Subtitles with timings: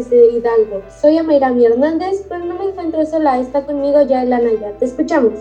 [0.00, 0.82] desde Hidalgo.
[1.00, 4.72] Soy Amairami Hernández, pero no me encuentro sola, está conmigo ya el Anaya.
[4.78, 5.34] Te escuchamos.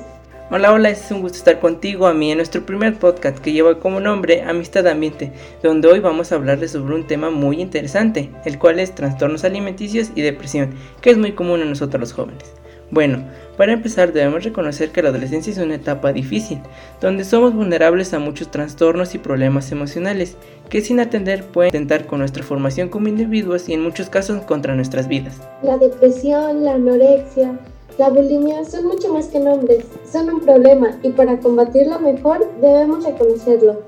[0.51, 3.79] Hola, hola, es un gusto estar contigo a mí en nuestro primer podcast que lleva
[3.79, 5.31] como nombre Amistad Ambiente,
[5.63, 10.11] donde hoy vamos a hablarles sobre un tema muy interesante, el cual es trastornos alimenticios
[10.15, 12.51] y depresión, que es muy común en nosotros los jóvenes.
[12.91, 13.23] Bueno,
[13.55, 16.59] para empezar debemos reconocer que la adolescencia es una etapa difícil,
[16.99, 20.37] donde somos vulnerables a muchos trastornos y problemas emocionales,
[20.69, 24.75] que sin atender pueden intentar con nuestra formación como individuos y en muchos casos contra
[24.75, 25.41] nuestras vidas.
[25.63, 27.59] La depresión, la anorexia,
[27.97, 33.03] la bulimia son mucho más que nombres, son un problema y para combatirlo mejor debemos
[33.03, 33.81] reconocerlo.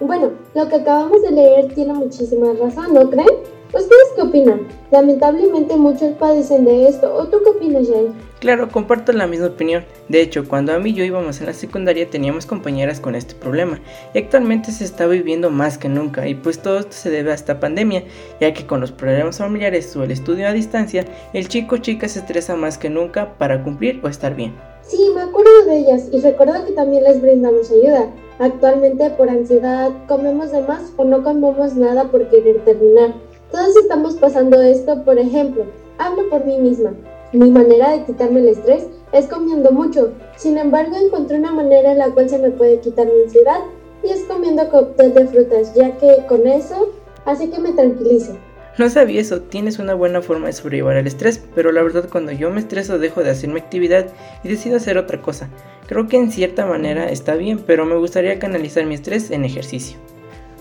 [0.00, 3.28] Bueno, lo que acabamos de leer tiene muchísima razón, ¿no creen?
[3.74, 4.68] ¿Ustedes qué opinan?
[4.90, 8.08] Lamentablemente muchos padecen de esto, ¿o tú qué opinas, Jay?
[8.42, 9.84] Claro, comparto la misma opinión.
[10.08, 13.36] De hecho, cuando a mí y yo íbamos en la secundaria teníamos compañeras con este
[13.36, 13.78] problema
[14.12, 17.34] y actualmente se está viviendo más que nunca y pues todo esto se debe a
[17.34, 18.02] esta pandemia,
[18.40, 22.08] ya que con los problemas familiares o el estudio a distancia, el chico o chica
[22.08, 24.56] se estresa más que nunca para cumplir o estar bien.
[24.82, 28.08] Sí, me acuerdo de ellas y recuerdo que también les brindamos ayuda.
[28.40, 33.14] Actualmente por ansiedad comemos de más o no comemos nada por querer terminar.
[33.52, 35.64] Todos estamos pasando esto, por ejemplo,
[35.98, 36.92] hablo por mí misma.
[37.32, 40.12] Mi manera de quitarme el estrés es comiendo mucho.
[40.36, 43.60] Sin embargo, encontré una manera en la cual se me puede quitar mi ansiedad
[44.04, 46.92] y es comiendo cóctel de frutas, ya que con eso
[47.24, 48.38] hace que me tranquilice.
[48.78, 52.32] No sabía eso, tienes una buena forma de sobrellevar el estrés, pero la verdad cuando
[52.32, 54.06] yo me estreso dejo de hacer mi actividad
[54.44, 55.48] y decido hacer otra cosa.
[55.86, 59.98] Creo que en cierta manera está bien, pero me gustaría canalizar mi estrés en ejercicio.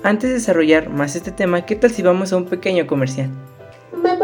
[0.03, 3.29] Antes de desarrollar más este tema, ¿qué tal si vamos a un pequeño comercial?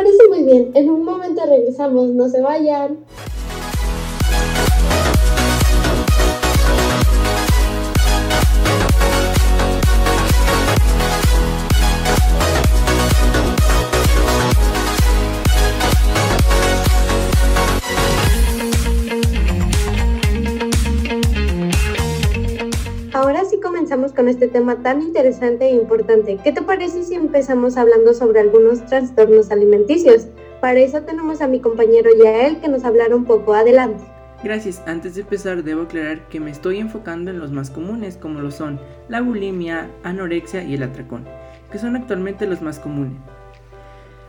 [0.08, 0.72] Parece muy bien.
[0.74, 2.08] En un momento regresamos.
[2.12, 3.00] No se vayan.
[24.18, 26.40] Con este tema tan interesante e importante.
[26.44, 30.26] ¿Qué te parece si empezamos hablando sobre algunos trastornos alimenticios?
[30.60, 33.54] Para eso tenemos a mi compañero Yael que nos hablará un poco.
[33.54, 34.04] Adelante.
[34.44, 34.82] Gracias.
[34.88, 38.50] Antes de empezar, debo aclarar que me estoy enfocando en los más comunes, como lo
[38.50, 41.26] son la bulimia, anorexia y el atracón,
[41.72, 43.14] que son actualmente los más comunes.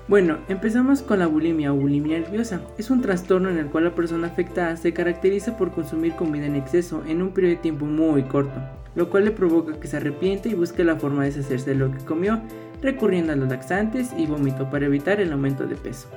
[0.07, 2.61] Bueno, empezamos con la bulimia o bulimia nerviosa.
[2.77, 6.57] Es un trastorno en el cual la persona afectada se caracteriza por consumir comida en
[6.57, 10.49] exceso en un periodo de tiempo muy corto lo cual le provoca que se arrepiente
[10.49, 12.43] y busque la forma de deshacerse de lo que comió,
[12.83, 16.09] recurriendo a los laxantes y vómito para evitar el aumento de peso.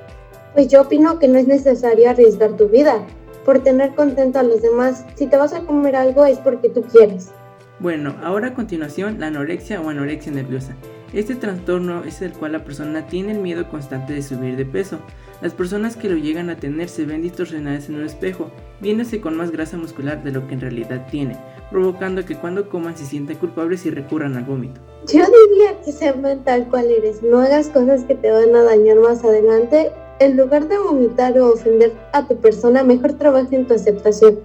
[0.52, 3.06] Pues yo opino que no es necesario arriesgar tu vida
[3.44, 5.06] por tener contento a los demás.
[5.14, 7.30] Si te vas a comer algo es porque tú quieres.
[7.78, 10.74] Bueno, ahora a continuación la anorexia o anorexia nerviosa.
[11.12, 14.98] Este trastorno es el cual la persona tiene el miedo constante de subir de peso.
[15.40, 18.50] Las personas que lo llegan a tener se ven distorsionadas en un espejo,
[18.80, 21.36] viéndose con más grasa muscular de lo que en realidad tiene,
[21.72, 24.80] provocando que cuando coman se sientan culpables y recurran al vómito.
[25.08, 28.98] Yo diría que sea mental cual eres, no hagas cosas que te van a dañar
[28.98, 29.90] más adelante.
[30.20, 34.38] En lugar de vomitar o ofender a tu persona, mejor trabaja en tu aceptación.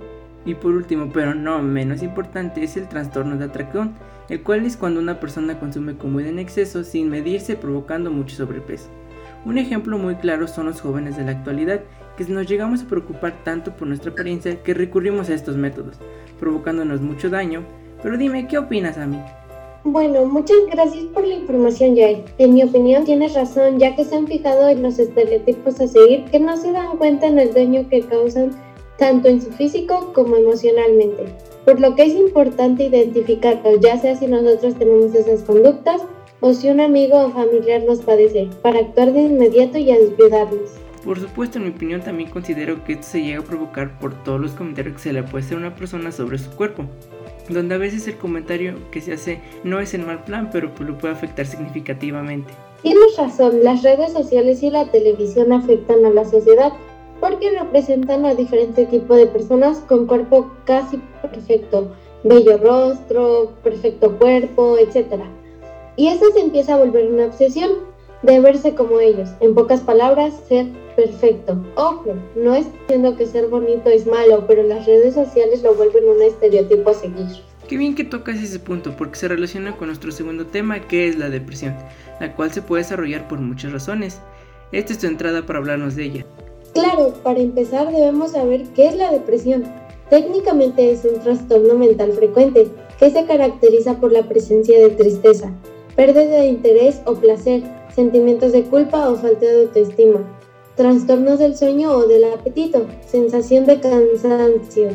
[0.45, 3.93] Y por último, pero no menos importante, es el trastorno de atracción,
[4.29, 8.87] el cual es cuando una persona consume comida en exceso sin medirse provocando mucho sobrepeso.
[9.45, 11.81] Un ejemplo muy claro son los jóvenes de la actualidad,
[12.17, 15.97] que nos llegamos a preocupar tanto por nuestra apariencia que recurrimos a estos métodos,
[16.39, 17.63] provocándonos mucho daño.
[18.01, 19.19] Pero dime, ¿qué opinas a mí?
[19.83, 22.25] Bueno, muchas gracias por la información, Jay.
[22.39, 26.25] En mi opinión tienes razón, ya que se han fijado en los estereotipos a seguir
[26.25, 28.51] que no se dan cuenta en el daño que causan
[28.97, 31.25] tanto en su físico como emocionalmente.
[31.63, 36.01] Por lo que es importante identificarlos, ya sea si nosotros tenemos esas conductas
[36.39, 40.86] o si un amigo o familiar nos padece, para actuar de inmediato y ayudarnos.
[41.07, 44.41] Por supuesto, en mi opinión también considero que esto se llega a provocar por todos
[44.41, 46.83] los comentarios que se le puede hacer a una persona sobre su cuerpo,
[47.47, 50.89] donde a veces el comentario que se hace no es el mal plan, pero pues
[50.89, 52.53] lo puede afectar significativamente.
[52.81, 56.73] Tienes razón, las redes sociales y la televisión afectan a la sociedad
[57.21, 61.89] porque representan a diferentes tipos de personas con cuerpo casi perfecto,
[62.25, 65.21] bello rostro, perfecto cuerpo, etc.
[65.95, 67.86] Y eso se empieza a volver una obsesión
[68.27, 69.29] de verse como ellos.
[69.39, 71.57] En pocas palabras, ser perfecto.
[71.75, 76.09] Ojo, no es diciendo que ser bonito es malo, pero las redes sociales lo vuelven
[76.09, 77.27] un estereotipo a seguir.
[77.69, 81.17] Qué bien que tocas ese punto porque se relaciona con nuestro segundo tema que es
[81.17, 81.75] la depresión,
[82.19, 84.19] la cual se puede desarrollar por muchas razones.
[84.73, 86.25] Esta es tu entrada para hablarnos de ella.
[86.73, 89.63] Claro, para empezar debemos saber qué es la depresión.
[90.09, 92.67] Técnicamente es un trastorno mental frecuente
[92.99, 95.51] que se caracteriza por la presencia de tristeza,
[95.95, 97.63] pérdida de interés o placer,
[97.97, 100.19] sentimientos de culpa o falta de autoestima,
[100.75, 104.89] trastornos del sueño o del apetito, sensación de cansancio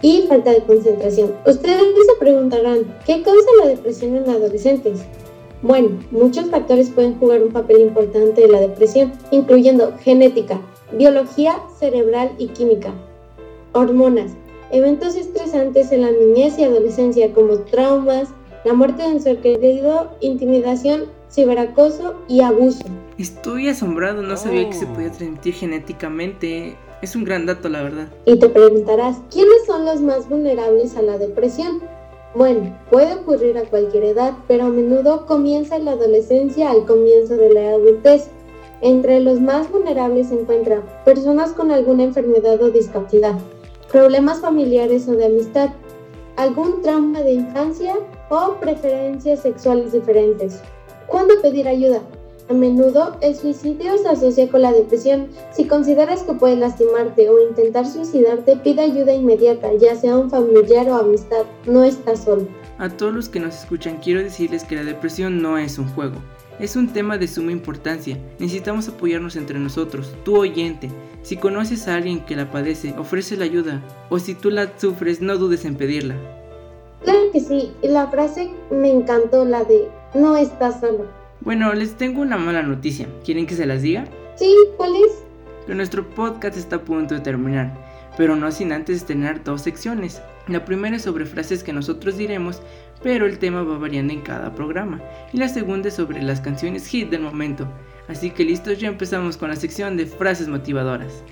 [0.00, 1.34] y falta de concentración.
[1.46, 5.00] Ustedes se preguntarán, ¿qué causa la depresión en adolescentes?
[5.60, 10.62] Bueno, muchos factores pueden jugar un papel importante en la depresión, incluyendo genética,
[10.92, 12.94] biología cerebral y química,
[13.74, 14.32] hormonas,
[14.70, 18.30] eventos estresantes en la niñez y adolescencia como traumas,
[18.64, 22.84] la muerte de un ser querido, intimidación, ciberacoso y abuso.
[23.18, 26.76] Estoy asombrado, no sabía que se podía transmitir genéticamente.
[27.02, 28.08] Es un gran dato, la verdad.
[28.24, 31.80] Y te preguntarás, ¿quiénes son los más vulnerables a la depresión?
[32.34, 37.36] Bueno, puede ocurrir a cualquier edad, pero a menudo comienza en la adolescencia al comienzo
[37.36, 38.28] de la adultez.
[38.80, 43.34] Entre los más vulnerables se encuentran personas con alguna enfermedad o discapacidad,
[43.90, 45.70] problemas familiares o de amistad,
[46.36, 47.96] algún trauma de infancia
[48.28, 50.60] o preferencias sexuales diferentes.
[51.08, 52.02] ¿Cuándo pedir ayuda?
[52.50, 55.28] A menudo el suicidio se asocia con la depresión.
[55.52, 60.88] Si consideras que puedes lastimarte o intentar suicidarte, pide ayuda inmediata, ya sea un familiar
[60.90, 61.44] o amistad.
[61.66, 62.46] No estás solo.
[62.78, 66.16] A todos los que nos escuchan quiero decirles que la depresión no es un juego.
[66.60, 68.18] Es un tema de suma importancia.
[68.38, 70.14] Necesitamos apoyarnos entre nosotros.
[70.24, 70.90] Tu oyente,
[71.22, 73.82] si conoces a alguien que la padece, ofrece la ayuda.
[74.10, 76.16] O si tú la sufres, no dudes en pedirla.
[77.02, 77.72] Claro que sí.
[77.82, 81.06] La frase me encantó, la de no estás solo.
[81.40, 83.08] Bueno, les tengo una mala noticia.
[83.24, 84.04] ¿Quieren que se las diga?
[84.36, 85.24] Sí, ¿cuál es?
[85.66, 87.72] Que nuestro podcast está a punto de terminar,
[88.16, 90.20] pero no sin antes tener dos secciones.
[90.48, 92.62] La primera es sobre frases que nosotros diremos,
[93.02, 95.00] pero el tema va variando en cada programa.
[95.32, 97.68] Y la segunda es sobre las canciones hit del momento.
[98.08, 101.22] Así que listos, ya empezamos con la sección de frases motivadoras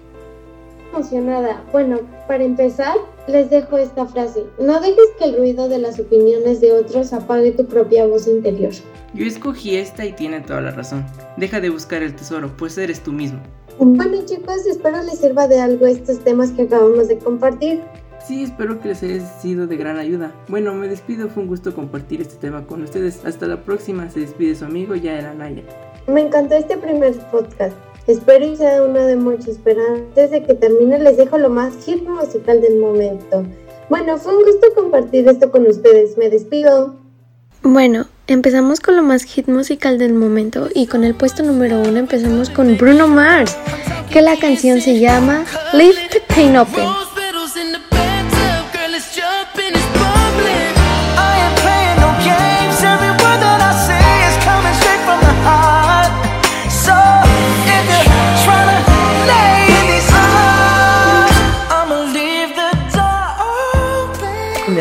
[0.96, 1.62] emocionada.
[1.72, 2.96] Bueno, para empezar,
[3.28, 4.44] les dejo esta frase.
[4.58, 8.72] No dejes que el ruido de las opiniones de otros apague tu propia voz interior.
[9.14, 11.04] Yo escogí esta y tiene toda la razón.
[11.36, 13.40] Deja de buscar el tesoro, pues eres tú mismo.
[13.78, 17.82] Bueno chicos, espero les sirva de algo estos temas que acabamos de compartir.
[18.26, 20.34] Sí, espero que les haya sido de gran ayuda.
[20.48, 23.24] Bueno, me despido, fue un gusto compartir este tema con ustedes.
[23.24, 25.62] Hasta la próxima, se despide su amigo Yael Anaya.
[26.08, 27.76] Me encantó este primer podcast.
[28.06, 31.72] Espero y sea uno de muchos, pero antes de que termine les dejo lo más
[31.88, 33.44] hip musical del momento.
[33.88, 36.16] Bueno, fue un gusto compartir esto con ustedes.
[36.16, 36.94] Me despido.
[37.62, 41.98] Bueno, empezamos con lo más hit musical del momento y con el puesto número uno
[41.98, 43.56] empezamos con Bruno Mars,
[44.12, 47.05] que la canción se llama Leave the Pain Open.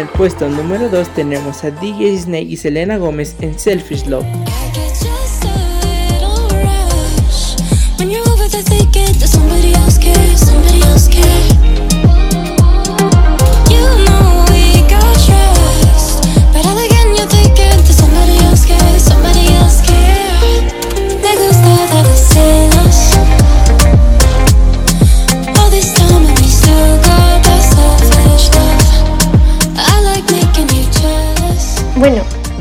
[0.06, 4.26] El puesto número 2 tenemos a DJ Snake y Selena Gómez en Selfish Love.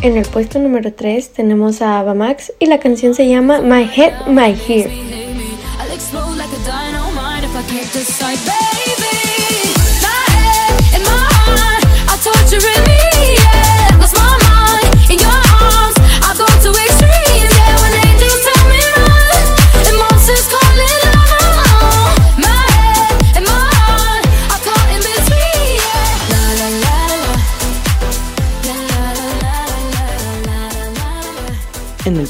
[0.05, 3.91] En el puesto número 3 tenemos a Ava Max y la canción se llama My
[3.97, 4.91] Head, My Hair.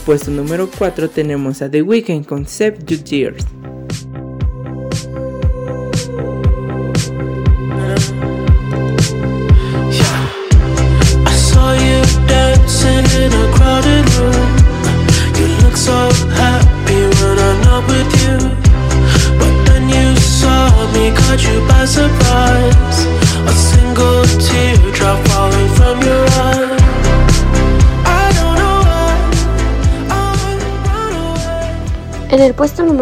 [0.05, 3.45] Puesto número 4 tenemos a The Weeknd con Save Your Tears.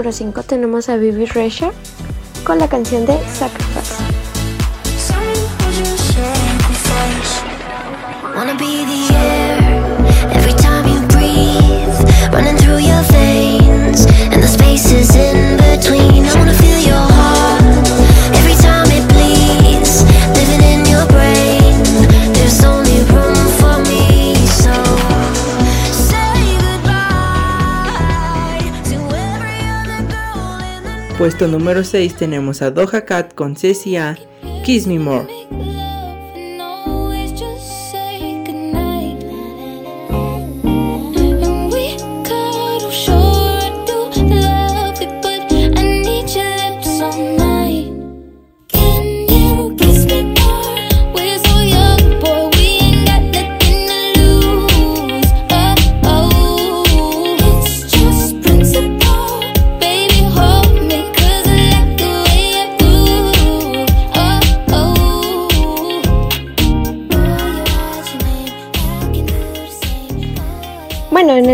[0.02, 1.70] Número 5 tenemos a Bibi Resha
[2.42, 3.71] con la canción de Sacrifice.
[31.22, 34.18] Puesto número 6 tenemos a Doja Cat con CCA,
[34.64, 35.41] Kiss Me More.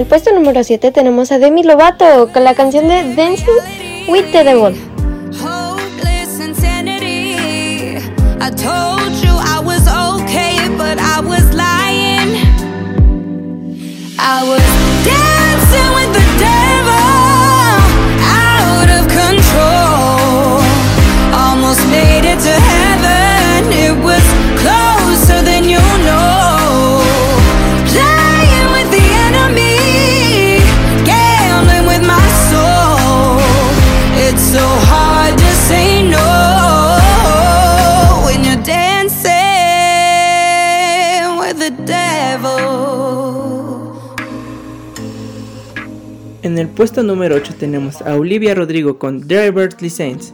[0.08, 4.74] Puesto número 7 tenemos a Demi Lovato con la canción de Dancing with the Devil.
[46.42, 50.32] En el puesto número 8 tenemos a Olivia Rodrigo con Driver's License.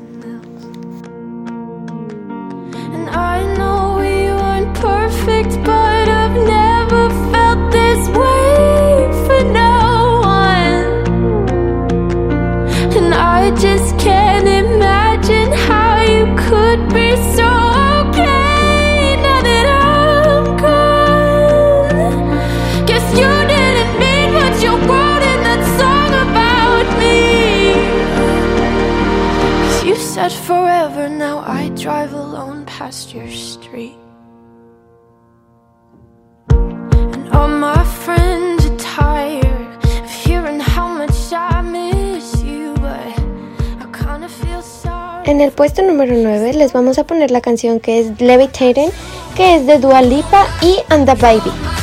[31.85, 33.99] Drive alone past your street.
[36.49, 43.13] And all my friends are tired of hearing how much I miss you, but
[43.83, 45.31] I kinda feel sorry.
[45.31, 48.91] En el puesto número 9 les vamos a poner la canción que es Levitating,
[49.37, 51.74] que es de Dua Lipa y And the Baby.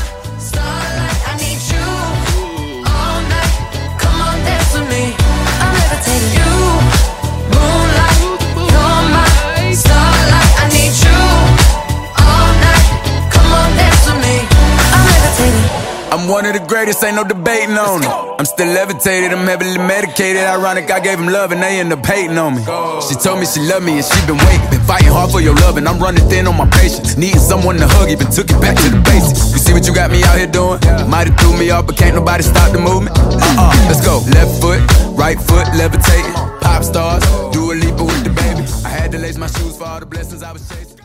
[16.31, 18.07] One of the greatest, ain't no debating on it.
[18.07, 20.41] I'm still levitated, I'm heavily medicated.
[20.41, 22.63] Ironic, I gave him love and they end up hating on me.
[23.03, 24.63] She told me she loved me and she been waiting.
[24.71, 27.17] Been fighting hard for your love and I'm running thin on my patience.
[27.17, 29.51] Needing someone to hug, even took it back to the basics.
[29.51, 30.79] You see what you got me out here doing?
[31.11, 33.11] Might have threw me off, but can't nobody stop the movement.
[33.19, 34.23] Uh uh, let's go.
[34.31, 34.79] Left foot,
[35.19, 36.33] right foot, levitating.
[36.63, 38.63] Pop stars, do a leap with the baby.
[38.87, 40.97] I had to lace my shoes for all the blessings I was chasing.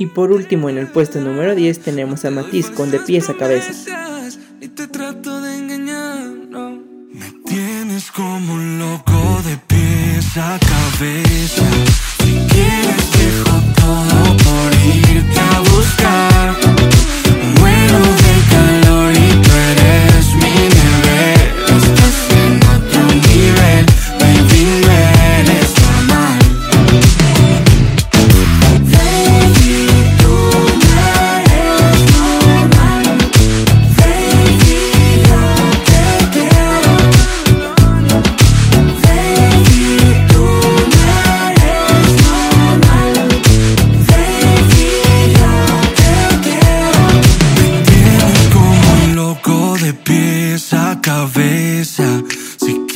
[0.00, 3.34] Y por último, en el puesto número 10 tenemos a Matiz con De Pies a
[3.34, 4.17] Cabeza.
[4.60, 6.18] Ni te trato de engañar,
[6.50, 6.82] no.
[7.12, 11.62] Me tienes como un loco de pies a cabeza.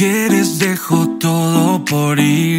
[0.02, 2.16] Quieres dejo todo por.
[2.16, 2.51] Muero